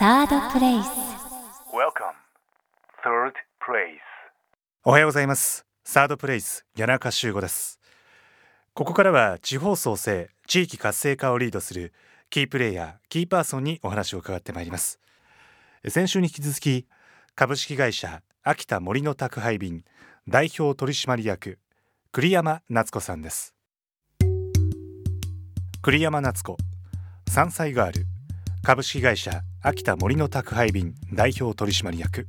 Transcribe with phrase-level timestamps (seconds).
[0.00, 2.16] サードプレイス Welcome,
[3.04, 4.00] third place.
[4.82, 5.66] おはようございます。
[5.84, 7.78] サードプレイス谷中修吾です。
[8.72, 11.92] ここからは地方創生地域活性化をリードする
[12.30, 14.98] キープレイヤーキーパーソンにお話を伺ってまいります。
[15.86, 16.86] 先週に引き続き
[17.34, 19.84] 株式会社秋田森の宅配便
[20.26, 21.58] 代表取締役
[22.10, 23.54] 栗山夏子さんです。
[25.82, 26.56] 栗山夏子
[27.28, 28.06] 山菜ガール
[28.62, 32.28] 株式会社秋田森の宅配便代表取締役。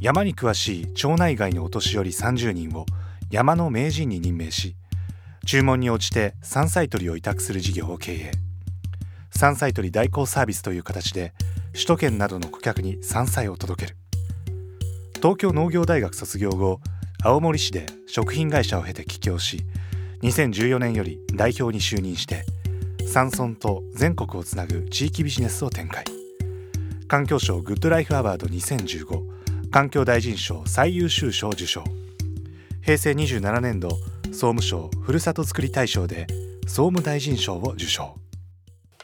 [0.00, 2.86] 山に詳しい町内外のお年寄り30人を
[3.30, 4.74] 山の名人に任命し
[5.46, 8.32] 注文に応じて山菜採りを委託する事業を経営。
[9.30, 11.34] 山菜採り代行サービスという形で
[11.72, 13.96] 首都圏などの顧客に山菜を届ける。
[15.18, 16.80] 東京農業大学卒業後
[17.22, 19.64] 青森市で食品会社を経て帰郷し
[20.22, 22.44] 2014年より代表に就任して
[23.06, 26.04] 山村と全国をつなぐ地域ビジネスを展開。
[27.06, 31.84] 環境省グッドライフアワード2015環境大臣賞最優秀賞受賞。
[32.80, 33.90] 平成27年度
[34.26, 36.26] 総務省ふるさとづくり大賞で
[36.62, 38.14] 総務大臣賞を受賞。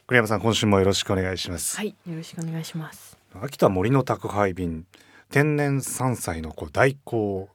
[0.07, 3.19] 栗山さん今週もよろしくお願いします、はい、よろしくお願いします。
[3.39, 4.87] 秋田森の宅配便
[5.31, 7.51] 天然山菜のこう代行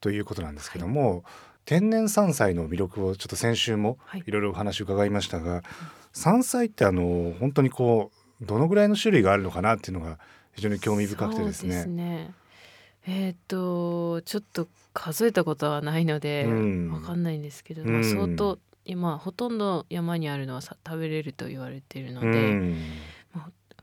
[0.00, 1.24] ということなんですけども、
[1.66, 4.22] 天然山菜の魅力をちょっと先週もはい。
[4.26, 5.62] いろいろお話を伺いましたが、
[6.14, 10.18] 山菜ってあの本当にこうどのぐらいの種類があるのかなっていうのが
[10.54, 11.82] 非常に興味深くてですね。
[11.84, 12.34] そうね。
[13.06, 16.92] えっ、とちょっと数えたことはないのでうん。
[16.92, 17.92] わかんないんですけど、うん。
[17.92, 22.74] まあ相当今ほとんど山にあるのはさ食べれると言われているので、うん。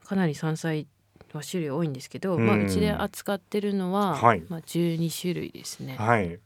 [0.03, 0.87] かなり山菜
[1.33, 2.45] は種類多いんですけど、うん。
[2.45, 4.43] まあうちで扱ってるのは、はい。
[4.49, 5.95] まあ12種類ですね。
[5.97, 6.39] はい、はい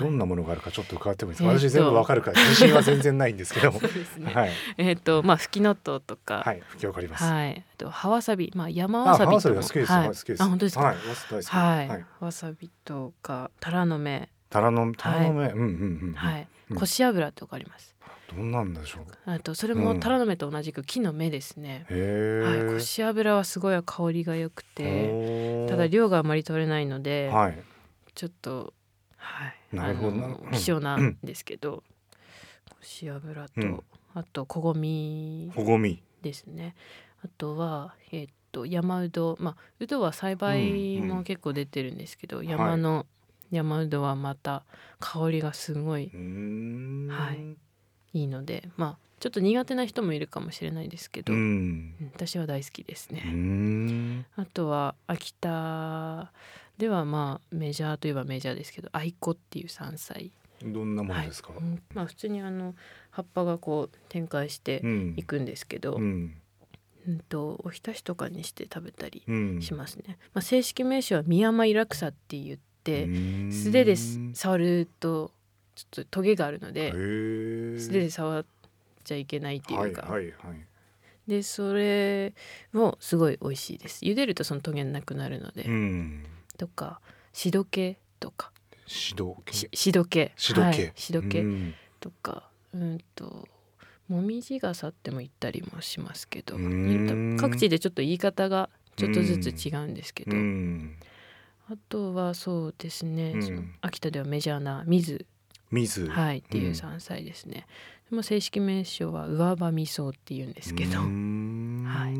[0.00, 3.80] どんなものがあるかちょっと伺ってもいいですか、私全部わかるから自信は全然ないんですけども。
[3.80, 3.88] ね。
[4.32, 4.50] はい。
[4.78, 9.62] えっ、とまあふきのとうとか、はい吹きわかります、はい、あと葉わさび、まあ山あわさびとはい。
[9.62, 9.92] 好きです。
[10.42, 10.94] あ本当ですか？
[11.58, 16.76] はいわさびとかタラの芽、タラのタラの芽、うんうんうん、はい、うん。
[16.78, 17.94] こし油とかあります。
[18.36, 19.30] どんなんでしょう？
[19.30, 19.80] あとそれうん。
[19.82, 21.86] もタラの芽と同じく木の芽ですね。
[21.88, 27.58] へえ、はい、こし油はすごい香りが良くて、ただ量があまり取れないので、はい。
[28.14, 28.72] ちょっと
[29.18, 30.40] はい、なるほど。
[30.52, 31.82] 希少なんですけど、
[32.70, 33.82] こし油と、うん。
[34.14, 35.52] あとこごみ
[36.22, 36.74] ですね。
[37.24, 41.08] あとはえっと山うど、まあうどは栽培うんうん。
[41.18, 42.48] も結構出てるんですけど、い。
[42.48, 43.06] 山の
[43.50, 44.64] 山うどはまた
[44.98, 46.10] 香りがすごい
[47.08, 47.56] はい。
[48.18, 53.22] いいので、まあちょっと苦手な人もいるかもしれないですけど、ううんん私は大好きですね。
[53.26, 54.26] ん。
[54.36, 56.32] あとは秋田
[56.78, 60.30] ではまあメジャーといえばメジャーですけど愛子っていう山菜、
[60.62, 61.62] どんなものですか、はい。
[61.62, 61.82] うん。
[61.94, 62.74] まあ普通にあの
[63.10, 65.14] 葉っぱがこう展開してうん。
[65.16, 66.34] いくんですけど、ううん
[67.08, 69.62] んとおひたしとかにして食べたりうん。
[69.62, 70.18] しますね。
[70.34, 73.06] まあ、正式名称はミヤマイラクサって言って
[73.50, 75.30] 素手です触ると
[75.74, 77.80] ちょっとトゲがあるのへでー。
[77.80, 78.44] 素手で触っ
[79.04, 80.66] ちゃいけないっていうか、はいはいはい。
[81.26, 82.34] でそれ
[82.72, 84.04] もすごい美味しいです。
[84.04, 86.24] 茹でるとそのトゲなくなるので、うん
[86.56, 87.00] とか
[87.32, 88.52] しどけとか。
[88.88, 90.32] 指導ししどけ。
[90.36, 90.66] しどけ。
[90.66, 91.40] はい、しどけ。
[91.40, 91.74] うん。
[91.98, 93.48] とかうんと
[94.08, 96.56] もみじ傘っても言ったりもしますけど
[97.40, 100.96] 各地でちょっと言い方がちょっとずつ違うんですけど、うん。
[101.68, 103.42] あとはそうですね、うん。
[103.42, 105.26] その秋田ではメジャーな水、
[105.70, 107.66] 水はい、っていう山菜ですね、
[108.08, 111.00] でも正式名称は上場味噌っていうんですけど、
[111.86, 112.14] はい。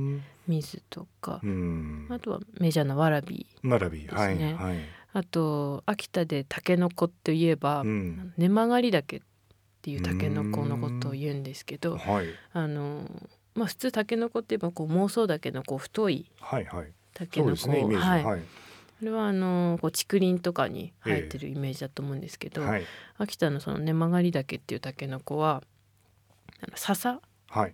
[0.49, 2.06] 水とかう、ん。
[2.09, 4.06] あとはメジャーなわらびわらび。
[4.06, 4.54] はいですね。
[4.54, 4.78] はい
[5.12, 8.34] あと秋田でタケノコって言えば、うん。
[8.37, 9.21] 根曲がり岳っ
[9.81, 12.27] ていうタケノコのことを言うんですけどはい。
[12.53, 13.00] あの
[13.54, 16.93] まあ普通タケノコって言えばこう妄想岳のこう太いはいはい。
[17.15, 18.04] タケノコ、そうですねイメージ。
[18.04, 18.41] はい、はい。
[18.41, 18.47] こ
[19.03, 22.83] れはあのこう竹林とかに生えてるイメージだと思うんですけど、はい。
[23.16, 25.62] 秋田のその根曲がり岳っていうタケノコは
[26.60, 27.21] あの笹はい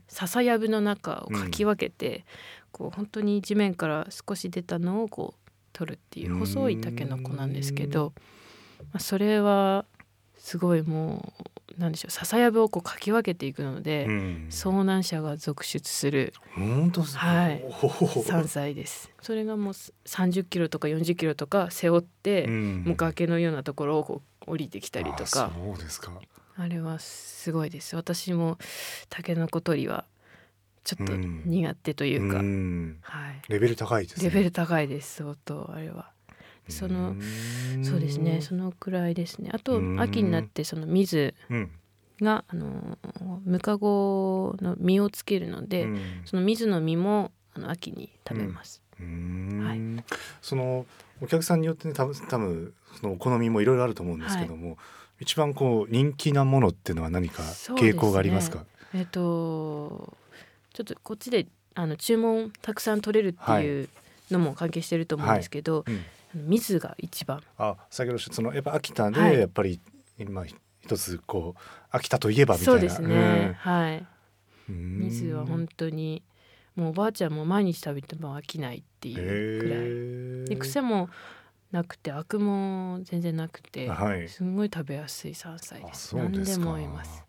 [0.08, 2.24] 笹やぶの中をかき分けて、
[2.70, 8.12] こう本当に地面から少し出たのをこう取るっていう細いタケノコなんですけど、
[8.78, 9.84] まあ、それは
[10.36, 11.32] すごいも
[11.76, 14.48] うなんでしょう笹やぶをこうかき分けていくので、うん。
[14.50, 17.26] 遭難者が続出する本当ですか？
[17.26, 17.64] はい
[18.24, 19.10] 山菜です。
[19.22, 22.84] それがもう30キロとか40キロとか背負って、うん。
[22.84, 26.12] もう崖のようなところをこう降りてきたりとあかそうですか
[26.56, 27.96] あれはすごいです。
[27.96, 28.58] 私も
[29.08, 30.04] タケノコ取りは
[30.84, 31.42] ちょっとうん。
[31.46, 32.98] 苦手というか、うん。
[33.02, 34.30] はい、レベル高いですね。
[34.30, 36.10] レベル高いです相当あれは。
[36.68, 37.84] そのん。
[37.84, 38.40] そうですね。
[38.40, 39.50] そのくらいですね。
[39.52, 40.00] あとうん。
[40.00, 41.70] 秋になってその水うん。
[42.20, 42.98] があの
[43.44, 46.22] ムカゴの実をつけるので、うん。
[46.24, 48.82] その水の実もあの秋に食べます。
[49.00, 49.80] うはい、
[50.40, 50.86] その
[51.20, 54.76] お客さんによってね多分多分そのお好みもいろいろあると思うんですけども、はい、
[55.22, 58.64] 一番こう人気なものっていうのは何か傾向がありますか、ね、
[58.94, 60.16] えっ、ー、と
[60.72, 63.88] ちょっとこっちであの注文たくさん取れるっていう
[64.30, 65.92] のも関係してると思うんですけど、はい。
[65.92, 67.40] うん、水が一番。
[67.56, 69.80] あ先ほどそのやっぱ秋田でやっぱり
[70.18, 71.60] 今一つこう
[71.90, 72.80] 秋田といえばみたいな。
[72.80, 73.14] そうですね、
[73.48, 74.06] うん、はい。
[74.68, 76.22] 水は本当に
[76.74, 80.56] もうおばあちゃんも毎日食べても飽きないっていうくらい。
[80.56, 81.10] で癖も
[81.72, 86.14] なくてアクも全然なくて、はい、すごい食べやすい山菜です。
[86.14, 87.24] 何でもいます。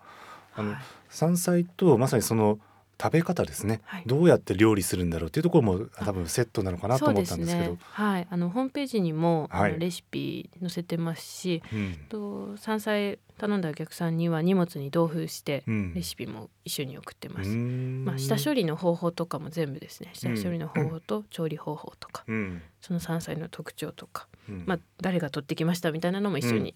[0.55, 0.79] あの、はい、
[1.09, 2.59] 山菜とまさにその
[3.01, 8.27] 食べ方ですね、はい、どうやって料理するんだろうっていうところも多分セットなのかなと思ったんですけど、ね、はい。
[8.29, 20.11] あのホームページにも、はい、あのレシピ載せてますし、うん、と山菜頼んだお客さんには荷物に同封してレシピも一緒に送ってます、うん、まあ、下処理の方法とかも全部ですね。
[20.13, 26.75] 下処理の方法と調理方法とか、うん、その山菜の特徴とか、まあ、誰が取ってきましたみたいなのも一緒に。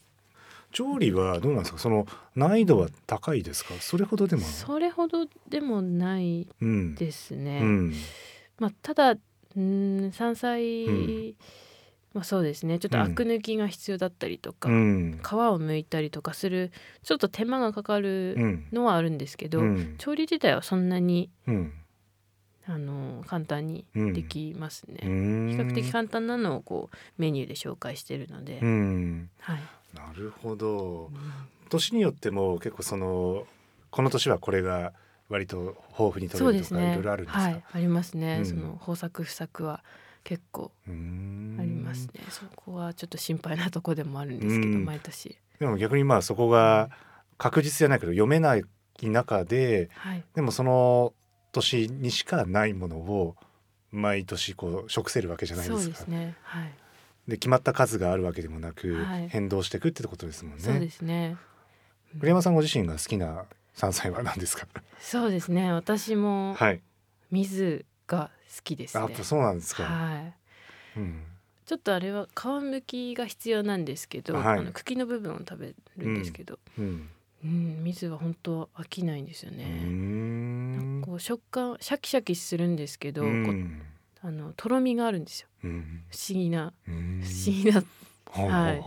[0.72, 1.78] 調理はどうなんですか？
[1.78, 2.06] その
[2.36, 3.74] 難易度は高いですか？
[3.80, 7.68] それほどでもそれほどでもないですね、うん。
[7.68, 7.94] うん、
[8.60, 9.16] まあ、ただ
[9.56, 11.36] うん山菜、うん、
[12.14, 12.80] まあ、そうですね。
[12.80, 16.72] ちょっとアク抜きが必要だったりとか、皮を剥いたりとかする
[17.02, 18.36] ちょっと手間がかかる
[18.74, 19.62] のはあるんですけど、
[19.98, 21.30] 調理自体はそんなに、
[22.70, 28.60] あの簡単にできますね、比較的簡単なのをこうメニューで紹介してるので、
[29.40, 29.60] はい、
[29.96, 31.10] なるほど、
[31.70, 33.48] 年によっても結構その
[33.90, 34.92] この年はこれが
[35.30, 39.84] 割と豊富に取れるとかいろいろあるんですか、はい、ありますね、うん、その豊作不作は
[40.24, 42.22] 結構ありますね。
[42.30, 45.38] そこはちょっと心配なとこでもあるんですけど毎年。
[45.60, 46.90] でも逆にまあそこが
[47.38, 48.64] 確実じゃないけど読めない
[49.02, 51.14] 中で、はい、でもその
[51.62, 53.36] 年にしかないものを
[53.92, 56.72] 毎年こう食せるわけじゃないですかそうですねはい
[57.28, 60.64] で決まった数があるわけでもなく、はい、変動していくってことですもんね。
[60.64, 61.36] そうですね。
[62.22, 63.44] 栗山さんご自身が好きな
[63.74, 64.66] 山菜は何ですか？
[65.02, 65.74] そうですね。
[65.74, 66.56] 私も
[67.30, 69.84] 水が好きです、ね、あ、そうなんですか。
[69.84, 70.34] は
[70.96, 71.00] い。
[71.00, 71.24] うん。
[71.66, 77.10] ちょっとあれは皮むきが必要なんですけど、はい、あの茎の部分を食べるんですけど、うん、うん、
[77.48, 81.02] 水は本当飽きないんですよね。
[81.06, 83.32] こう食感シャキシャキするんですけど、こう
[84.22, 87.84] あのとろみがあるんですよ、うん、不思議な不思議な。
[88.30, 88.84] はい、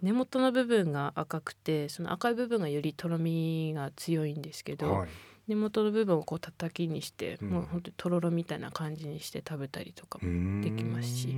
[0.00, 5.08] 根元の部分が赤くてその赤い部分がよりとろみが強いんですけど、はい、
[5.48, 11.36] 根元の部分をこう叩きにして、うん、もう本当にとろろみたいな感じにして食べたりとかもできますし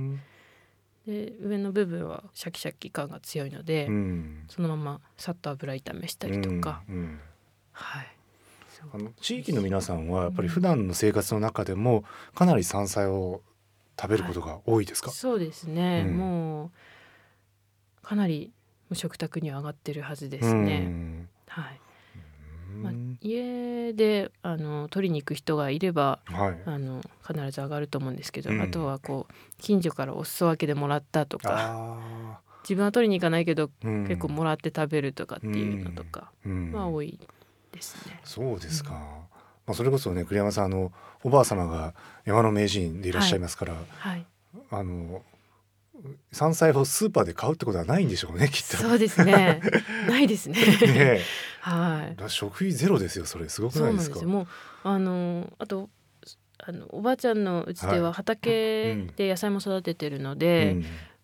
[1.09, 7.19] で上の部分はシャキシャキ感が強いので、うん、そのままさっと油炒めしたりとか、うん、
[7.71, 8.07] はい。
[8.93, 13.41] あの地域の皆さんはやっぱり普段の生活の中でもかなり山菜を
[13.99, 16.71] 食べることが多いですか、はい、そうですね、うん、もう
[18.01, 18.53] かなり
[18.93, 21.27] 食卓には上がってるはずですね。
[21.47, 21.81] はい。
[22.69, 31.97] まあ、家であの取りに行く人がいれば、はい、あの必ず上がると思うんですけど、うん、あとはこう近所からお裾分けでもらったとか
[32.63, 36.31] 自分は取りに行かないけど、うん、結構もらって食べるとかっていうのとか
[36.73, 37.19] は多い
[37.71, 38.19] ですね。
[38.23, 39.07] そうですか、うん、ま
[39.69, 40.91] あ、それこそね栗山さんあの
[41.23, 41.93] おばあ様が
[42.25, 44.25] 山の名人でいらっしゃいますから、はい、
[44.71, 45.21] あの
[46.31, 48.77] 山菜をスーパーで買うってことはないんでしょうねきっと。
[48.77, 49.61] そうですね。
[50.07, 50.59] ないですね。
[50.81, 51.19] ね
[51.61, 52.29] はい。
[52.29, 53.49] 食費ゼロですよそれ。
[53.49, 54.19] すごくないですか？
[54.19, 54.47] うもう
[54.83, 55.89] あのあと
[56.57, 60.77] あのおばあちゃんのうちでは畑で野菜も育ててるので、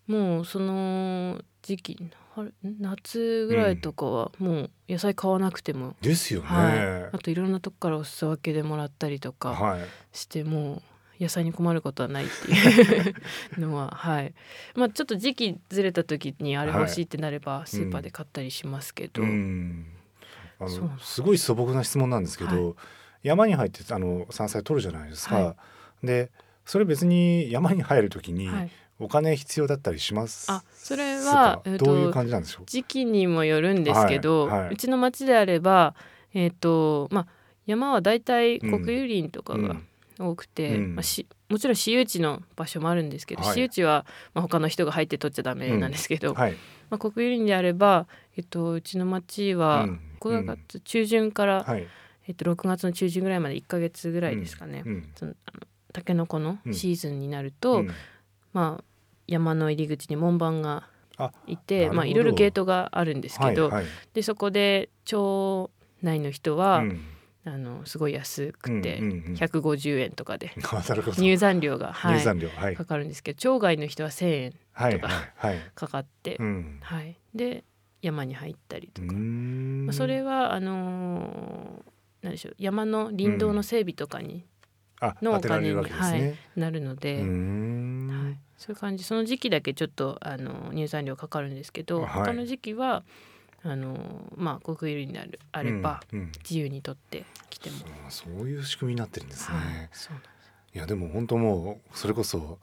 [0.08, 2.10] うん、もうその時期
[2.80, 5.94] 夏ぐらいとかはもう野菜買わなくても。
[6.00, 9.78] ですよね、はい、あといろんなとこからお裾分けでもらったりとか
[10.12, 10.82] して、も
[11.20, 13.12] う野菜に困ることはないってい
[13.56, 14.34] うのは はい。
[14.74, 19.86] まあちょっと時期ずれた時にあれ欲しいってなればスーパーで買ったりしますけど、はいうん、
[20.58, 21.22] あのす。
[21.22, 22.74] ごい素朴な質問なんですけど、はい、
[23.22, 25.36] 山に入ってあの山菜取るじゃないですか。
[25.36, 25.56] は
[26.02, 26.30] い、で
[26.64, 28.50] それ別に山に入る時に、
[28.98, 32.64] お金必要だったりしますあそれは、えー、どういう感じなんでしょう？
[32.66, 34.60] 時期にもよるんですけど、はい。
[34.62, 35.94] はい、うちの町であれば、
[36.32, 37.26] えーとまあ、
[37.66, 39.76] 山はだいたい国有林とかが
[40.18, 46.34] 多くて、うん、まあ、しもちろん私有地の場所もあるんですけど、はい、私有地は、まあ、他の人が入って取っちゃダメなんですけど、うん。
[46.34, 46.52] はい、
[46.88, 49.86] まあ、国有林であれば、えっと、うちの町は
[50.20, 51.86] 5月中旬から、うん
[52.28, 54.82] えっと、6月の中旬ぐらいまで1か月ぐらいですかね、
[55.14, 57.84] そのあのタケノコのシーズンになると、
[58.52, 58.84] まあ、
[59.26, 60.88] 山の入り口に門番が
[61.46, 65.70] いてまあ、いろいろゲートがあるんですけど、はいはい、でそこで町
[66.02, 67.00] 内の人は、うん、
[67.46, 69.34] あのすごい安くて、うんうんうん。
[69.34, 70.52] 150円とかで
[71.16, 72.76] 入山料が、はい入山料はい。
[72.76, 75.60] かかるんですけど町外の人は1,000円はいとかはいはい。
[75.74, 76.78] かかって、うん。
[76.82, 77.64] はい、で
[78.02, 81.96] 山に入ったりとか、まあ、それはあのー
[82.30, 84.44] でしょう山の林道の整備とかに
[85.00, 87.22] あの当てられるわけですね、なるのうで、はい、
[88.56, 89.04] そういう感じ。
[89.04, 92.08] その時期だけちょっとあの入山料かかるんですけど、はい。
[92.08, 93.04] 他の時期は
[93.62, 93.98] あの
[94.36, 96.32] まあ国有になるあればうんうん。
[96.38, 97.76] 自由に取ってきても、
[98.08, 100.52] そうそういう仕組みになってるんですね、はい、そうなんです。
[100.74, 102.58] いやでも本当もうそれこそ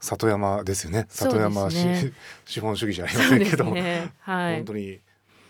[0.00, 1.76] 里山ですよね里山し、
[2.44, 4.12] 資本主義じゃありませんけど、すね。
[4.20, 4.72] はい本当。
[4.74, 5.00] に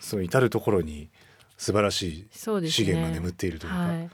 [0.00, 1.10] その至る所に
[1.56, 2.28] 素晴らし。
[2.30, 4.10] い資源が眠っているというか、はい。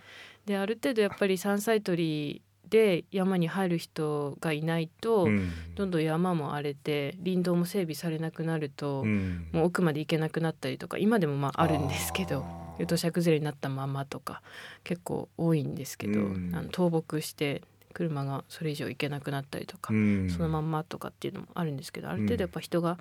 [0.46, 12.44] である程度やっぱり山菜採りで山に入る人がいないと、うんどんどん山も荒れて林道も整備されなくなると、うんもう奥まで行けなくなったりとか今でもまああるんですけど
[12.86, 14.42] 土砂崩れになったままとか
[14.84, 17.62] 結構多いんですけど、うんあの倒木して
[17.92, 20.30] 車がそれ以上行けなくなったりとか、うん。
[20.30, 22.99] そのまんまとかっていうのもあるんですけどある程度やっぱ人が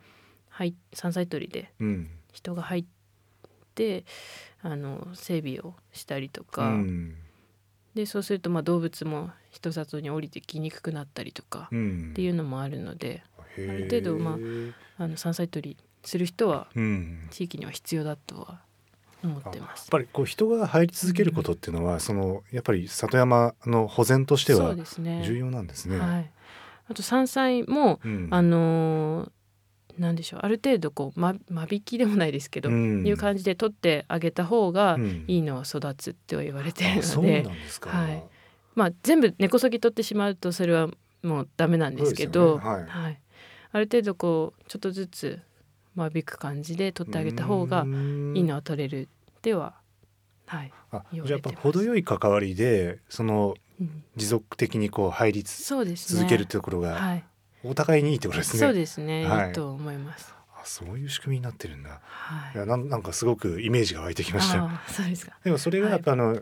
[0.50, 2.10] 入山菜採りでうん。
[2.32, 2.86] 人が入っ
[3.76, 4.06] て
[4.62, 7.16] あの整備をしたりとか、うん。
[7.96, 12.10] でそうするとまあ動物も人里に降りてきにくくなったりとかうん。
[12.12, 14.38] っていうのもあるので、ある程度ま
[14.98, 17.28] あの山菜採りする人はうん。
[17.32, 18.62] 地域には必要だとは
[19.24, 19.90] 思ってやっます。
[19.90, 24.76] ぱりこう人が入り続けることっていうのは、そのやっぱり里山の保全としては
[25.24, 26.00] 重要なんですね。
[26.00, 26.32] はい、
[26.90, 28.28] あと山菜も、うん。
[28.32, 29.32] あのー
[30.00, 33.06] なんでしょうある程度こう間間引きでもないですけど、うん。
[33.06, 35.26] いう感じで取ってあげた方がうん。
[35.28, 37.54] いいのは育つっては言われてるので、なん。
[38.08, 38.24] はい。
[38.74, 40.88] まあ全部根こそぎ取ってしまうとそれは
[41.24, 42.90] もうダメなんですけどそうですよね。
[42.90, 43.22] はい。
[43.74, 45.40] ある程度こうちょっとずつ
[45.96, 49.10] 間引く感じで取ってあげた方がいいのは取れる
[49.42, 49.74] では、
[50.48, 54.04] はい、あじゃあやっぱ程よい関わりでそのうん。
[54.16, 56.20] 持続的にこう入りつそうですね。
[56.20, 57.24] 続けるところがはい、
[57.64, 58.60] お互いにいいってことですね。
[58.60, 59.48] そうですね、はい。
[59.48, 60.34] い、いと思います。
[60.54, 62.00] あそういう仕組みになってるんだ。
[62.04, 62.56] はい。
[62.56, 64.70] いやなんなんかすごくイメージが湧いてきました。
[64.88, 65.38] そうですか。
[65.44, 66.40] でもそれがやっぱあの、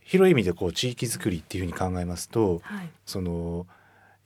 [0.00, 2.90] 広い意味でこう地域づくりっていうふうに考えますとはい。
[3.06, 3.66] その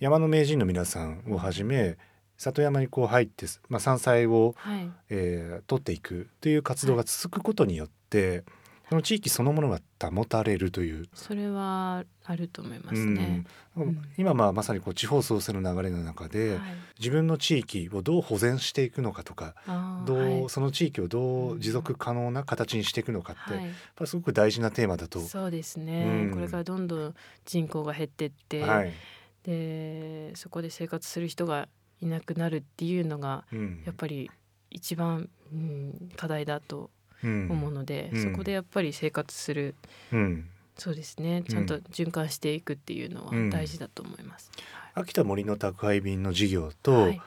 [0.01, 1.99] 山の名人の皆さんをはじめ
[2.39, 4.91] 里山にこう入って、まあ、山菜を、はい。
[5.11, 8.45] えー取っていくという活動が続くことによって、
[8.89, 9.81] その地域そのものが
[10.11, 13.15] 保たれるという、それはあると思いますうん。
[13.15, 13.45] ね。
[13.77, 13.99] うん。
[14.17, 16.61] 今まあまさにこう地方創生の流れの中で、はい。
[16.99, 19.55] 自分の地域をどう保全していくのかとか
[20.07, 20.49] どう、はい。
[20.49, 23.73] その地域をどう持続可能な形にしていくのかって、やっはい。
[23.97, 25.21] ぱりすごく大事なテーマだと。
[25.21, 26.31] そうですね、うん。
[26.35, 27.15] これからどんどん
[27.45, 28.93] 人口が減ってって、はい。
[29.45, 31.69] でそこで生活する人が
[32.01, 33.83] いなくなるっていうのがうん。
[33.85, 34.31] やっぱり
[34.71, 36.91] 一番、うん、課題だと
[37.23, 37.49] うん。
[37.51, 38.23] 思うので、うん。
[38.23, 39.75] そこでやっぱり生活する
[40.13, 40.49] うん。
[40.77, 41.43] そうですね。
[41.49, 43.51] ちゃんと循環していくっていうのはうん。
[43.51, 44.51] 大事だと思います。
[44.95, 47.21] 秋田森の宅配便の事業はとい。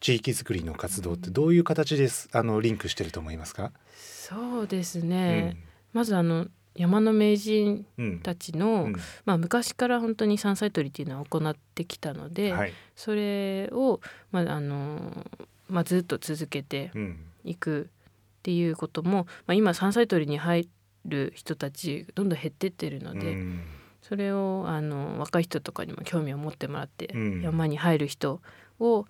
[0.00, 5.56] 地域づくりの活動ってどういう形ですあのリンクしてると思いますか、そうですね、
[5.92, 7.86] まずあの山の名人
[8.22, 8.96] たちの、うん。
[9.24, 12.72] まあ、昔から本当に山菜採りっていうのは行ってきたので、はい。
[12.96, 14.00] それを、
[14.30, 15.26] まああの
[15.68, 17.18] まあ、ずっと続けてうん。
[17.44, 20.68] いくっていうことも、まあ、今山菜採りに入
[21.04, 23.60] る人たちどんどん減ってってるので、うん。
[24.00, 27.42] それをあの若い人とかにも興味を持ってもらって、うん。
[27.42, 28.40] 山に入る人
[28.78, 29.06] を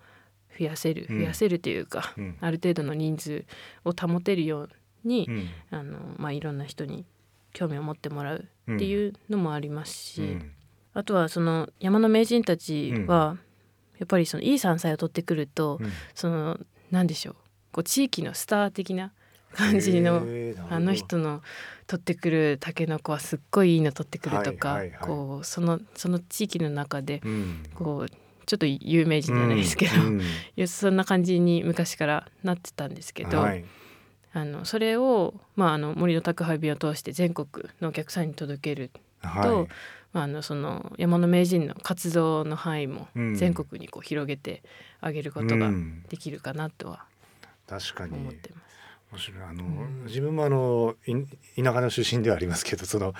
[0.59, 1.19] 増やせるうん。
[1.19, 2.37] 増やせるというか、うん。
[2.41, 3.45] ある程度の人数
[3.85, 4.69] を保てるよう
[5.03, 5.49] に、うん。
[5.71, 7.05] あのまあ、いろんな人に
[7.53, 10.51] 興味を持ってもらうっていうのもありますし、うん。
[10.93, 13.37] あとはその山の名人たちは、
[13.99, 15.91] やっぱりそのいい山菜を取ってくると、うん。
[16.13, 16.59] その
[16.91, 17.35] 何でしょう
[17.71, 19.13] こう地域のスター的な
[19.53, 20.23] 感じの
[20.69, 21.41] あの人の
[21.87, 24.99] 取ってくるタケノコはすっごいいいの取ってくるとか、はいはいはい。
[24.99, 27.63] こうそのその地域の中でうん。
[27.75, 28.09] こう
[28.45, 30.21] ちょっと有名人じゃないですけど、うん。
[30.67, 33.65] そんな感じに昔からなってたんですけど、はい
[34.33, 37.47] あのそれを、まあ、あの森の宅配便を通して全国
[37.81, 39.43] のお客さんに届けるはい。
[39.43, 39.67] と、
[40.11, 43.35] まあ、あのその山の名人の活動の範囲もうん。
[43.35, 44.63] 全国にこう広げて
[45.01, 46.03] あげることがうん。
[46.09, 47.05] できるかなとは
[47.67, 48.17] 確かに。
[48.17, 48.73] 思ってます。
[49.11, 49.43] 面白い。
[49.43, 50.05] あの、うん。
[50.05, 51.13] 自分もあのい
[51.63, 53.13] 田舎の出身ではありますけどその、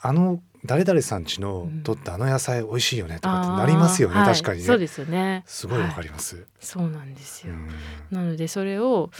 [0.00, 1.82] あの誰々さんちのうん。
[1.82, 4.34] 取ったあの野菜美味しいよねとかってなりますよね、はい。
[4.34, 4.66] 確かにね。
[4.66, 5.42] そうですよね。
[5.46, 7.54] すごいわかはります、そうなんですよ。
[7.54, 7.68] うん。
[8.10, 9.10] なのでそれを、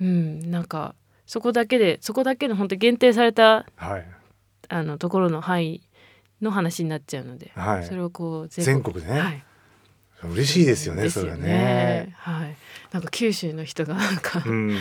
[0.00, 0.94] うん、なんか
[1.26, 4.06] そこだけでそこだけの本当限定されたはい。
[4.68, 5.82] あのところの範囲
[6.40, 7.84] の話になっちゃうので、はい。
[7.84, 9.44] それをこう全国でね、はい、
[10.24, 12.14] 嬉しいですよねですよそれはね。
[12.16, 12.56] はい。
[12.92, 14.76] なんか九州の人がなんか、うん。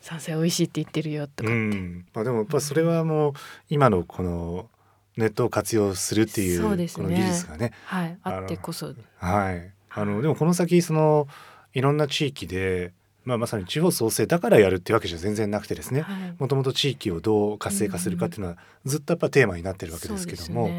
[0.00, 2.06] 山菜美味しいって言ってるよとかって、うん。
[2.14, 3.32] まあ、でもやっぱそれはもう
[3.68, 4.68] 今のこの
[5.16, 6.88] ネットを活用するっていうね。
[6.88, 7.72] この技術がね。
[7.84, 8.18] はい。
[8.22, 8.94] あってこそ。
[9.18, 9.72] はい。
[9.90, 11.26] あのでもこの先その
[11.72, 12.92] いろんな地域で、
[13.26, 16.02] まあ、まさに地方創生だからやるっていうわけじゃ全然なくてですね。
[16.02, 16.34] はい。
[16.38, 20.76] もともと地域をどう活性化するかっていうのはずっとやっぱテーマになってるわけですけども、そう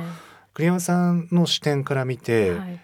[0.54, 2.82] 栗山さんの視点から見て、はい。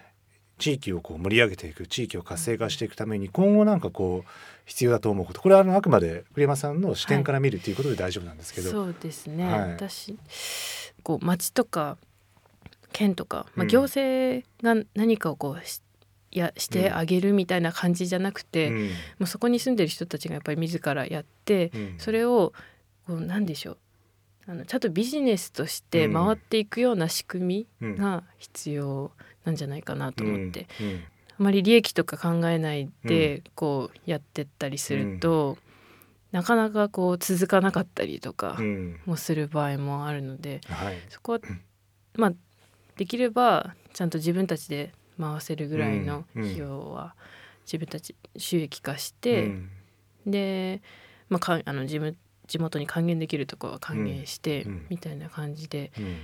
[0.56, 4.30] 地域をこう盛り上げていく地域を活性化していくために今後なんかこう
[4.66, 9.72] 必要だと思うことこれはあのあくまで栗山さんの視点から見るということで大丈夫なんですけど、そうですね、はい。
[9.72, 10.16] 私
[11.02, 11.98] こう町とか
[12.92, 13.68] 県とか、まあ、うん。
[13.68, 15.82] 行政が何かをこうし
[16.34, 18.90] やしてあげるみたいな感じじゃなくて、もうん。
[19.20, 21.94] うそこに住んでる人たちがやっぱり自らやって、うん。
[21.98, 22.52] それを
[23.06, 23.78] こうなんでしょう。
[24.46, 29.10] あのちゃんとビジネスとして回っていくような仕組みが必要
[29.44, 31.04] なんじゃないかなと思って、うん。
[31.38, 35.56] あまり利益とか考えないでこうやってったりすると、
[36.30, 39.00] なかなかこう続かなかったりとかうん。
[39.06, 40.96] もする場合もあるのではい。
[41.08, 41.40] そこは
[42.16, 42.32] まあ
[42.96, 47.14] できればちゃんと自分たちで回せるぐらいのうんうん費用は
[47.64, 49.70] 自分たち収益化して、うん。
[50.26, 50.82] で、
[51.28, 52.16] まあ、かあの地元
[52.46, 54.70] 地元に還元できるところは還元して、うん。
[54.70, 54.86] うん。
[54.90, 56.18] みたいな感じでうん。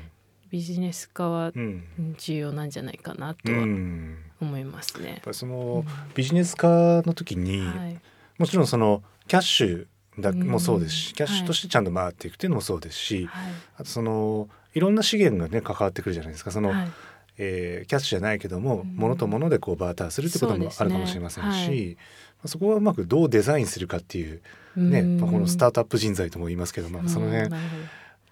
[0.50, 1.84] ビジネス化はうん。
[2.18, 4.18] 重要なんじゃないかなとうはん。
[4.40, 5.08] 思いますね。
[5.08, 5.20] やっ。
[5.20, 8.00] ぱりそのビジネス化の時に、はい、
[8.38, 9.86] もちろんそのキャッシュ
[10.18, 10.42] だうん。
[10.46, 13.52] もそうですし、キャッシュとしてちゃんと回っていくっていうのもそうですし、はい。
[13.76, 16.50] あとそのいろんな資源がね関わってくるじゃないですか。
[16.50, 16.90] その、はい
[17.38, 18.96] えーキャッシュじゃないけども、うん。
[18.96, 21.94] 物と物でこうバーターするってこともあるかもしれませんし、はい。
[21.94, 21.96] ま
[22.44, 24.40] あそこはうまくどうデザインするかっていう
[24.76, 25.20] ね、うん。
[25.20, 27.54] まあこのスタートアップ人材とも言いますけど、まあ、その辺、うん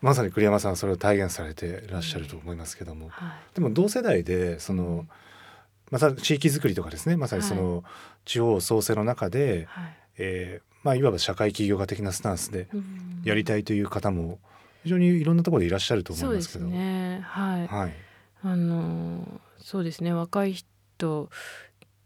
[0.01, 3.55] まさに栗山さんはそれを体現されていらっしゃると思いますけども、はい。
[3.57, 5.09] でも同世代でその、うん。
[5.91, 7.83] また地域づくりとかですねまさにその、
[8.25, 9.97] 地方創生の中で、はい。
[10.19, 13.23] えーまあ、いわば社会起業家的なスタンスでうん。
[13.25, 14.39] やりたいという方も
[14.85, 16.81] 非常にいろんなところでいらっしゃると思そですいうますけど。
[16.81, 17.21] ね。
[17.25, 18.08] はい、はい
[18.43, 20.13] あのーそうですね。
[20.13, 21.29] 若い人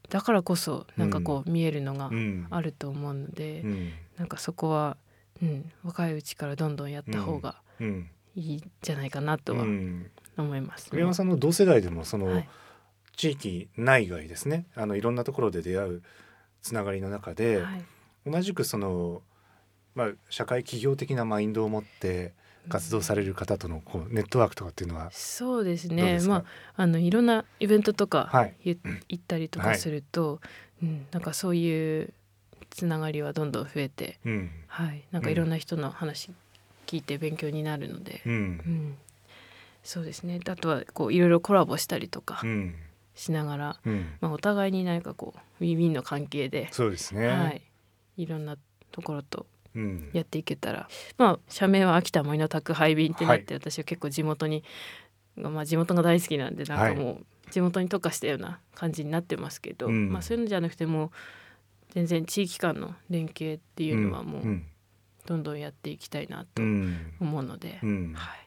[0.09, 2.47] だからこそなんかこう見えるのがうん。
[2.51, 3.93] あると思うので、うん。
[4.17, 4.97] なんかそこは、
[5.43, 8.11] うん、若いうちからどんどんやった方がうん。
[8.35, 10.11] いいんじゃないかなとはうん。
[10.37, 12.49] 思います、栗山さんの同世代でもその、はい。
[13.15, 14.67] 地域内外ですね。
[14.75, 16.03] あのいろんなところで出会う
[16.63, 17.85] つながりの中で、はい。
[18.25, 19.23] 同じくその、
[19.95, 22.33] まあ、社会企業的なマインドを持って
[22.69, 26.21] 活動される方とのこうネットワークとかっていうのは、そうですね。
[26.27, 26.45] まあ
[26.77, 28.55] あのいろんなイベントとかはい。
[28.63, 30.41] ゆ行ったりとかすると、
[30.83, 32.13] うん、なんかそういう
[32.71, 34.51] つながりはどんどん増えて、うん。
[34.67, 36.33] はい、なんかいろんな人の話
[36.87, 38.33] 聞いて勉強になるので、うん。
[38.33, 38.97] うん。
[39.83, 40.41] そうですね。
[40.49, 42.75] あとはこういろいろコラボしたりとかうん。
[43.15, 44.13] しながら、うん。
[44.21, 47.63] まあ、お互いに何かこうウィンウィンの関係で、そうですね、はい、
[48.17, 48.57] いろんな
[48.91, 49.47] ところとうん
[50.13, 50.89] やっていけたら。
[51.19, 54.65] まあ社名は秋田森の宅配便ってなって、私は結構地元に、
[55.37, 60.11] まあ、地元が大好きなんでなんかもう地元に特化したような感じになってますけど、うん。
[60.11, 61.13] まあ、そういうのじゃなくても
[61.91, 64.63] 全然地域間の連携っていうのはもう
[65.27, 67.13] どんどんやっていきたいなうとん。
[67.21, 68.13] 思うので、うん。
[68.15, 68.39] はい。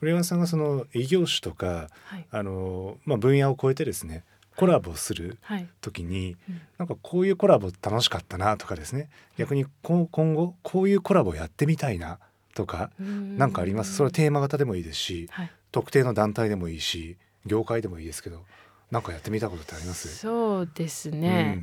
[0.00, 2.26] 栗山さんがその異業種とかはい。
[2.30, 4.24] あの、まあ、分野を超えてですね
[4.58, 5.68] コラボするはい。
[5.80, 6.60] 時に、うん。
[6.78, 9.08] なんかこういうコラボ楽しかったなとかですね。
[9.36, 12.18] 逆にこう今後こういうコラボやってみたいな
[12.54, 13.94] とかなんかあります？
[13.94, 15.50] それはテーマ型でもいいですしはい。
[15.70, 17.16] 特定の団体でもいいし
[17.46, 18.44] 業界でもいいですけど
[18.90, 20.08] なんかやってみたことってあります？
[20.08, 21.62] そうですね、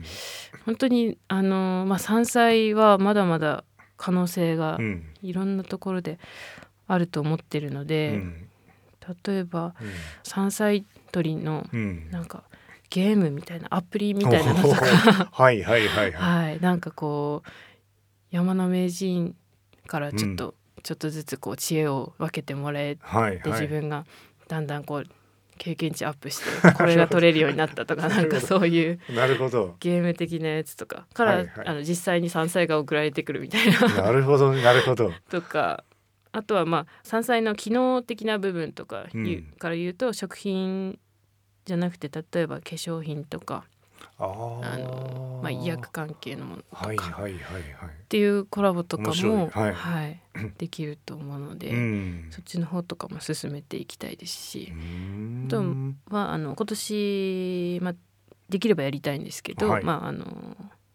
[0.65, 3.63] 本当にあの、まあ、山菜はまだまだ
[3.97, 4.85] 可能性がうん。
[4.85, 6.19] うんいろんなところで
[6.87, 8.47] あると思ってるのうで、ん。
[9.25, 9.73] 例えば
[10.21, 12.11] 山菜採りのうん。
[12.11, 12.43] なんか
[12.95, 14.85] ゲームみたいなアプリみたいなのとか。
[15.29, 16.45] はいはいはいはい。
[16.45, 16.61] はい。
[16.61, 17.49] なんかこう
[18.31, 19.35] 山の名人
[19.85, 23.61] からちょっと、ちょっとずつこう知恵を分けてもらえはいて、はい。
[23.61, 24.05] 自分が
[24.47, 25.03] だんだんこう
[25.57, 29.75] 経験値アップしてこれが取れるようになったとか なんかそういうなるほど。
[29.81, 31.67] ゲーム的なやつとかから、はいはい。
[31.67, 34.03] あの実際に山菜が送られてくるみたいな。
[34.03, 35.11] なるほどなるほど。
[35.29, 35.83] とか
[36.31, 39.43] あとはまあ山菜の機能的な部分とかうん。
[39.59, 40.97] から言うと食品
[41.65, 43.65] じゃなくて例えば化粧品とか
[44.17, 47.61] あの、まあ、医薬関係のものとか、はいっはいはいはい。
[48.07, 49.35] ていうコラボとか面白い。
[49.35, 50.21] も、はい
[50.57, 52.27] できると思うので、うん。
[52.29, 55.47] そっちの方とかも進めていきたいですしう、ん。
[56.09, 57.95] とはあの今年、まあ、
[58.49, 59.83] できればやりたいんですけど、はい。
[59.83, 60.25] まああの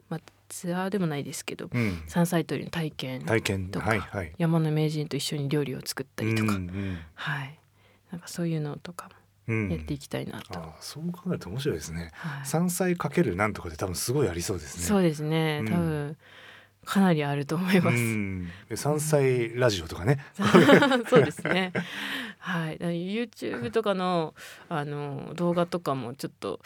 [0.09, 2.03] まあ、ツアーでもないですけどうん。
[2.07, 3.21] 山菜採りの体験
[3.71, 4.33] とかはいはい。
[4.39, 6.99] 山の名人と一緒に料理を作ったりとか、うんうん。
[7.15, 7.59] はい。
[8.13, 9.20] なんかそういうのとかうんも
[9.71, 12.11] やっていきたいなと、あーそう考えると面白いですね。
[12.15, 12.47] はい。
[12.47, 14.83] 山菜かけるなんとかで多分すごいありそうですね。
[14.85, 15.61] そうですね。
[15.63, 15.69] うん。
[15.69, 16.17] 多分
[16.85, 18.77] かなりあると思います。
[18.83, 20.19] 山菜ラジオとかね。
[21.09, 21.73] そうですね。
[22.39, 24.35] はい、YouTube とかの
[24.69, 26.61] あの動画とかもちょっと、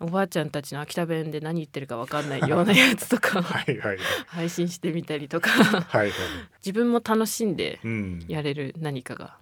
[0.00, 5.50] おばあちゃんたちの秋田弁で何言ってるかわかんないようなやつとか はいはい、配信してみたりとか。
[5.50, 6.10] はい、
[6.64, 7.78] 自分も楽しんで
[8.26, 9.38] やれる何かが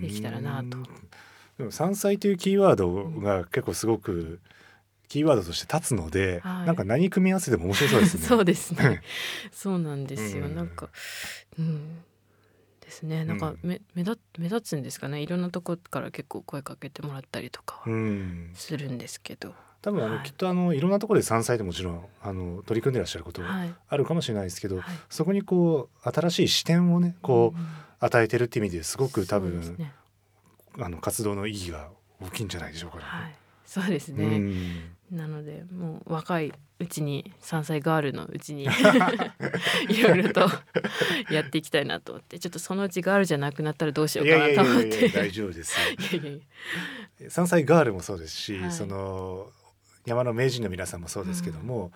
[0.00, 0.78] できたらなと。
[1.58, 4.40] でも山菜というキーワードが結構すごく
[5.08, 8.22] キーワードとして立つので、はい、なんか何組み合わせても面白そうですね。
[8.26, 9.02] そうですね。
[9.52, 10.46] そうなんですよ。
[10.46, 10.88] うん、なんか、
[11.58, 11.96] うん、
[12.80, 13.24] ですね。
[13.24, 15.20] なんか目、目立目立つんですかね？
[15.20, 17.82] いろんなとこから結構声かけてもらったりとか
[18.54, 19.54] するんですけど。
[19.80, 27.66] 多分あの、はい、きっとあのいろんなところで山菜でもちろんあの取り組んでらっしゃることあるかもしれないですけど、はい、そこにこう新しい視点をねこう、うん、
[28.00, 29.92] 与えてるって意味ですごく多分、ね、
[30.78, 31.88] あの活動の意義が
[32.20, 33.02] 大きいんじゃないでしょうかね。
[33.04, 33.34] はい、
[33.64, 34.24] そうですね。
[34.24, 34.90] うん。
[35.10, 38.64] なのでもう若いうちに山菜ガールのうちに
[39.88, 40.48] いろいろと
[41.30, 45.08] やっていきたいなと思ってちょっとそのうちガールじゃなくなったらどうしようかなと思って。
[45.08, 45.76] 大丈夫です
[47.28, 49.50] 山菜ガールもそうですし、はい、その
[50.04, 51.90] 山の名人の皆さんもそうですけども、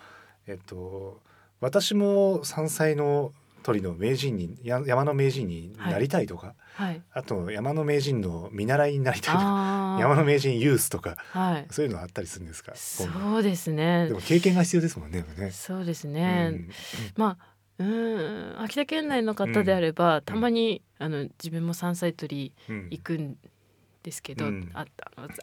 [0.47, 1.21] うん、えっと
[1.61, 12.73] 私も山菜の鳥の名人に山の名人になりたいとか、はい、あと山の名人の見習いになりたいとか山の名人ユースとか、はい、そういうのあったりするんですか？
[12.75, 14.09] そうですね。
[14.09, 16.69] でも経験が必要ですもんねそうですね、うん、
[17.17, 22.53] まあうん秋田県内の方であれば、うん、たまにあの自分も山菜採り
[22.91, 23.37] 行くん
[24.03, 24.85] ですけど、うん、あ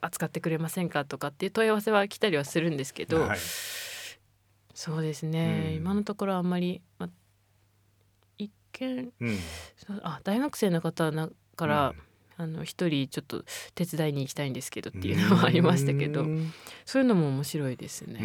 [0.01, 3.39] 扱ってくれませんかとかっていう問い合わせは来たりはするんですけど、はい、
[4.73, 7.09] そうですね、今のところあんまり、ま
[8.71, 9.37] 見、うん、
[10.03, 11.93] あ大学生の方なから、
[12.37, 13.43] あの一人ちょっと
[13.75, 16.25] 手伝いに行きたいんですけどっていうのはありましたけど
[16.85, 18.19] そういうのも面白いですね。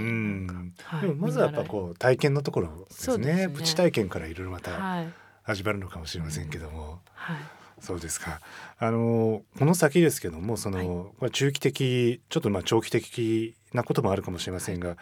[0.85, 3.26] はい、まずはやっぱこう体験のところですね。
[3.26, 3.48] ですね。
[3.48, 5.07] プチ体験からいろいろまた
[5.42, 7.00] 始まるのかもしれませんけども。
[7.12, 7.37] はい。
[7.80, 8.40] そうですか。
[8.78, 14.98] あのこの先ですけども、その、はい、中期的、ちょっとまあ長期的なこともあるかもしれませんが、はい、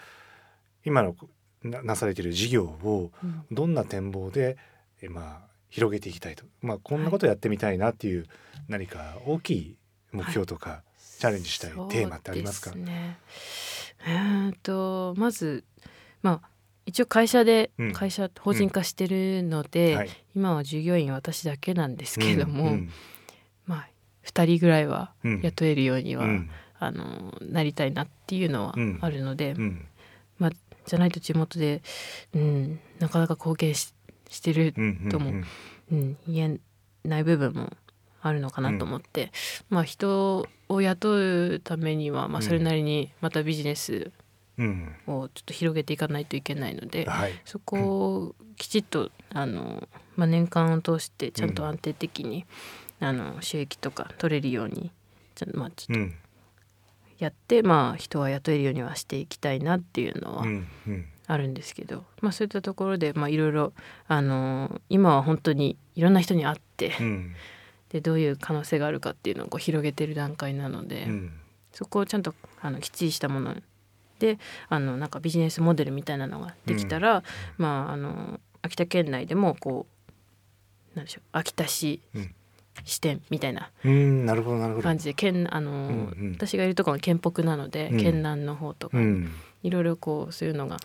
[0.86, 1.14] 今の
[1.62, 3.12] なされている事業を
[3.50, 4.56] どんな展望で
[5.02, 8.26] えまあ、広げていきたいと、まあ、こんなことやってみたいなっていう
[8.68, 9.76] 何か大きい
[10.12, 10.80] 目標とか、はい、
[11.18, 12.70] チャレンジしたいテーマってありますか？
[12.72, 13.18] ね、
[14.06, 15.64] えとまず、
[16.22, 16.48] まあ、
[16.86, 19.98] 一応会社で会社、法人化してるので、うん。
[19.98, 22.90] はい、今は従業員私だけなんですけれども、うんうん、
[23.66, 23.88] まあ
[24.26, 25.12] 2人ぐらいは
[25.42, 26.26] 雇えるようには、
[26.78, 29.54] あのなりたいなっていうのはあるので、
[30.38, 30.50] まあ、
[30.84, 31.82] じゃないと地元で、
[32.34, 33.94] うん、なかなか貢献し
[34.32, 34.74] してる
[35.10, 35.32] とも、
[35.92, 36.58] うん、言
[37.04, 37.70] えない部分も
[38.20, 39.32] あるのかなと思って、
[39.70, 44.10] うん、まあ人を雇うためには、まあ、それなりにまたビジネス
[45.06, 52.46] をちょっと広げていかないといけないので、はい、そこをきちっとあの、まあ、年間を通してちゃんと安定的に、
[53.00, 54.92] あの収益とか取れるように
[55.34, 56.14] ちょ,、まあ、ちょっと
[57.18, 60.44] やって、まあ、人は雇えるようにはしていきたいなっていうのは
[61.32, 63.72] あるんですけど、まあ、そういったところでいろいろ
[64.88, 67.34] 今は本当にいろんな人に会って、うん、
[67.88, 71.32] でどういう可能性があるかっていうのをこう広げてる段階なので、うん、
[71.72, 73.56] そこをちゃんとあのきっちりしたもの
[74.18, 77.22] であのなんかビジネスモデルみたいなのができたら、うん、
[77.56, 79.86] まああの秋田県内でもこ
[80.94, 82.00] うなんでしょう秋田市、
[82.84, 90.78] 視点みたいな感じで県あの、うんうん、私がいるところは県北なので、うん、県南の方とか、うん、いろいろこうそういうのが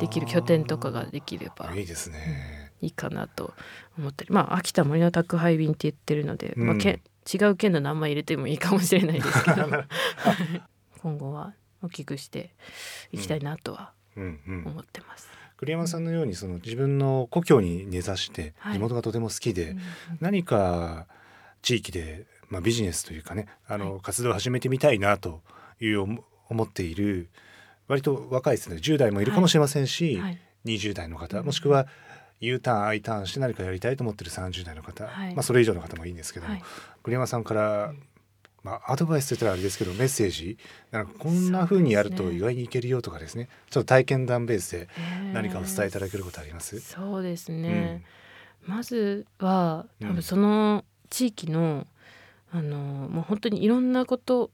[0.00, 3.54] できる拠点とかができればいいですね、いいかなと
[3.98, 7.00] 思ったりまあ秋田森の宅配便って言ってるので、まあ、け
[7.32, 9.68] 違う県の名前入れてもいいかもしれないですけど。
[11.02, 12.54] 今後は大きくして
[13.10, 15.28] いきたいなとは思ってます。
[15.56, 19.76] 栗山さんのようにその自分の故郷に根ざして地元がとても好きで、
[20.20, 21.06] 何か
[21.60, 25.42] 地域で、まあ、ビジネスというかねあの、活動を始めてみたいなと
[25.80, 27.28] いう思っている
[27.92, 31.86] 割と若いですね10代もいるかもしれませんし、はい、20代の方もしくは
[32.40, 36.62] U ターン I ターンして何かやりたいと思ってる30代の方、はい、まあ、それ以上の方もいいんですけども、はい、
[37.02, 37.92] 栗山さんから、
[38.62, 40.56] まあ、アドバイスといったらあれですけどメッセージ
[40.90, 43.50] なんかこんなふうにやると意外にいけるよとかですね。
[43.68, 44.88] ちょっと体験談ベースで
[45.34, 48.02] 何かお伝えいただけることあります、えー、そうですね、
[48.66, 51.86] うん、まずは多分その地域の、
[52.52, 54.50] あのもう本当にいろんなこと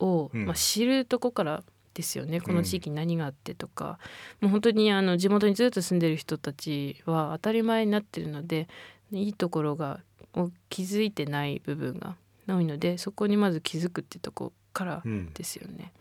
[0.00, 1.62] を、うん、まあ、知るとこから
[1.98, 2.40] ですよね。
[2.40, 3.98] この地域に何があってとか、
[4.40, 8.68] うん、もう本当にあの地元にずっと住んでる人たちは当たり前になってるので
[9.10, 9.98] いいところが
[10.34, 12.14] を気づいてない部分が
[12.46, 15.02] 多いのでそこにまず気づくってとこから
[15.34, 15.92] ですよね。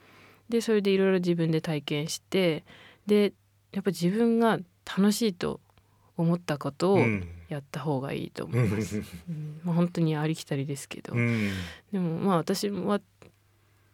[0.49, 2.63] うん、でそれでいろいろ自分で体験して
[3.07, 3.33] で
[3.71, 5.61] やっぱ自分が楽しいと
[6.15, 7.27] 思ったことをうん。
[7.49, 8.97] やった方がいいと思います。
[9.29, 9.61] うん。
[9.63, 11.49] まあ、本当にありきたりですけど、うん。
[11.93, 12.99] でもまあ私は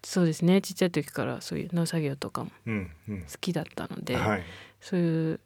[0.03, 0.61] そうですね。
[0.61, 3.21] ちっちゃい時からそういう農作業とかもうんうん。
[3.21, 4.43] 好きだったので、はい。
[4.81, 5.39] そういう、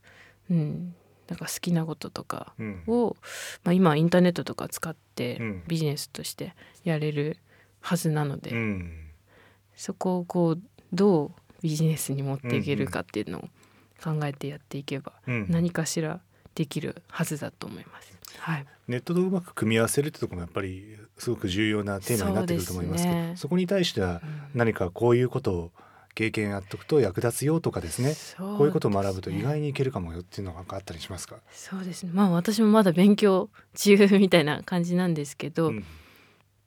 [0.49, 0.95] うん、
[1.27, 2.83] なんか好きなこととかうん。
[2.87, 3.15] を、
[3.63, 5.63] まあ、今はインターネットとか使ってうん。
[5.67, 7.37] ビジネスとしてやれる
[7.81, 9.09] はずなので、うん。
[9.75, 13.41] そこをこうどうビジネスに持っていけるかっていうのを
[14.03, 15.45] 考えてやっていけば、うん。
[15.49, 16.19] 何かしら
[16.55, 18.17] できるはずだと思います。
[18.39, 23.49] はい、ネットとうまく組み合わせるってところもやっぱりすごく重要なテーマになってくると思いますけどそね。
[23.49, 24.21] こに対しては
[24.53, 25.71] 何かこういうことを
[26.15, 28.13] 経験やっとくと役立つよとかですね。
[28.13, 32.11] そうこういうことを学ぶと意外にいけるかもよっていうのがあったりしますか、そうですね。
[32.13, 35.83] まあ私もまだ勉強中みたいな感じなんですけど、うん。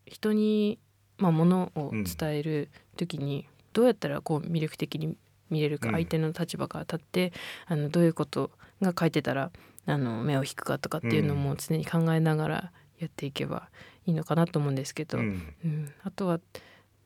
[0.06, 0.78] 人に、
[1.18, 5.16] まあ、ものを伝える時にどうやったらこう魅力的に
[5.48, 5.94] 見れるか、うん。
[5.94, 7.32] 相手の立場から立って
[7.66, 9.50] あのどういうことが書いてたら
[9.86, 13.68] あの目を引くかとかっていうのも常に考えながらやっていけば
[14.10, 15.28] いいのかなと思うんですけど、ううん。
[15.28, 16.40] んあとは、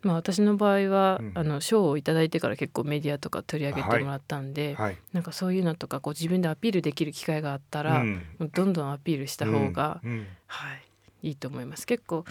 [0.03, 1.33] まあ、私の場合は、うん。
[1.35, 4.97] あの賞をいただいてから結構メディアとか取り上げてもらったんで、はい。
[5.12, 8.23] なんかそういうのとかこう自分でアピールできる機会があったら、うん。
[8.53, 10.27] どんどんアピールした方が、うん。
[10.47, 10.75] は
[11.23, 11.87] い、いいと思います。
[11.87, 12.25] 結構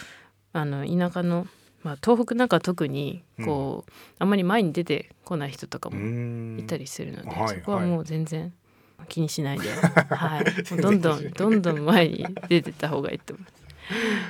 [0.53, 1.47] あの田舎の、
[1.83, 6.59] まあ、東北なんか特にこう、あんまり前に出てこない人とかうもん。
[6.59, 8.53] いたりするので、はいそこはもう全然
[9.09, 9.69] 気にしないで、
[10.15, 10.45] はい、
[10.81, 13.62] どんどんどんどん前に出てった方がいいと思います。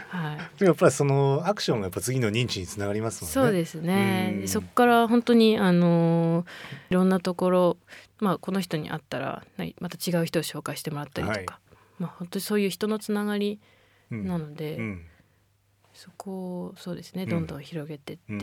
[0.09, 0.59] はい。
[0.59, 3.33] でもやっぱりそのアクションがやっぱ次の認知につながりますもんね。
[3.33, 4.41] そうですね、うん。
[4.41, 6.45] でそこから本当にあのー
[6.89, 7.77] いろんなところ、
[8.19, 9.43] まあ、この人に会ったら
[9.79, 11.45] また違う人を紹介してもらったりとか、はい。
[11.99, 13.59] まあ、本当にそういう人のつながり
[14.11, 14.27] うん。
[14.27, 15.05] なので、うん。
[15.93, 17.29] そこをそうですねうん。
[17.29, 18.39] どんどん広げてって、うん。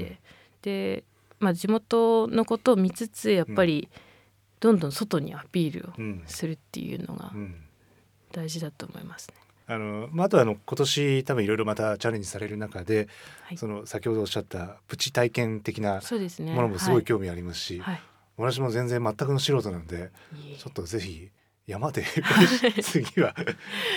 [0.62, 1.04] で、
[1.38, 3.88] まあ、地元のことを見つつやっぱり
[4.60, 6.22] どんどん外にアピールをうん。
[6.26, 7.54] するっていうのがうん。
[8.32, 9.34] 大事だと思いますね。
[9.72, 13.06] あのまあ、あとはあの今年多分いろいろまたチャレンジされる中で、
[13.44, 13.56] はい。
[13.56, 16.54] その先ほどおっしゃったプチ体験的なそうですね。
[16.54, 18.00] ものもすごい興味ありますし、はい、
[18.37, 20.11] 私も全然全くの素人なので
[20.59, 21.28] ちょっとぜひ
[21.68, 22.02] 山で
[22.83, 23.33] 次は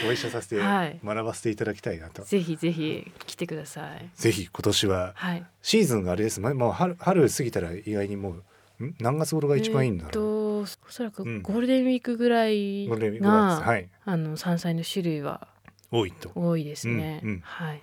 [0.06, 1.00] ご一緒させてはい。
[1.04, 4.10] 学ばせていただきたいなと、ぜひぜひ来てください。
[4.14, 5.46] ぜひ今年ははい。
[5.64, 6.40] シーズンがあれです。
[6.40, 8.36] もうもう春春過ぎたら意外にも
[8.80, 8.96] うん？
[9.00, 11.42] 何月頃が一番いいんだろう、えーおそらくうん。
[11.42, 13.60] ゴールデンウィークぐらいゴールデンウィークぐらいです。
[13.62, 13.90] が、はい。
[14.06, 15.48] あの山菜の種類は
[15.94, 17.22] 多いと多いですね。
[17.24, 17.82] うんうんはい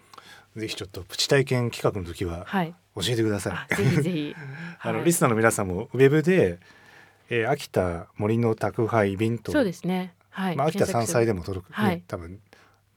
[0.57, 2.75] ぜひちょっとプチ体験企画の時ははい。
[2.97, 4.37] 教えてくださいあぜひぜひ。
[4.83, 6.59] あの、はいリスナーの皆さんもウェブで、
[7.31, 10.13] えー秋田森の宅配便と、そうですね。
[10.31, 10.57] はい。
[10.57, 11.39] まあ、秋田山菜でも。
[11.41, 12.41] も届く、ねはい多分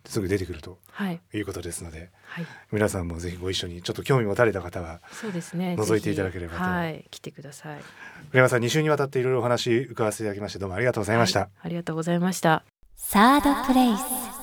[0.05, 1.21] すぐ出てくるとはい。
[1.33, 2.45] いうことですのではい。
[2.71, 5.75] 皆さんもぜひご一緒にちょっと興味持たれた方はそうですね。
[5.77, 7.05] 覗いていただければとぜひはい。
[7.11, 7.79] 来てください。
[8.31, 11.39] 栗山さん2週にわたっていろいろお話伺わせていただきましてどうもありがとうございました。
[11.41, 12.63] はいありがとうございました。
[12.97, 14.42] サードプレイス